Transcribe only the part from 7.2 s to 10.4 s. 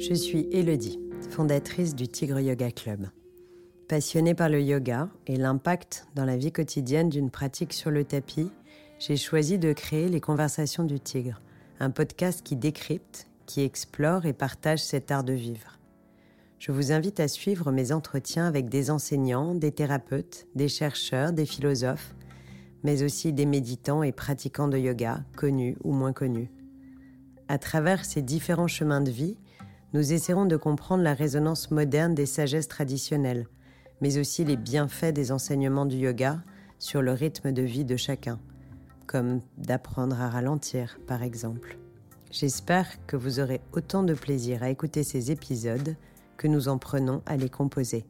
pratique sur le tapis, j'ai choisi de créer Les